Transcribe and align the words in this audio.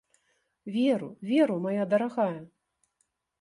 Веру, 0.75 1.09
веру, 1.31 1.57
мая 1.67 1.85
дарагая! 1.93 2.39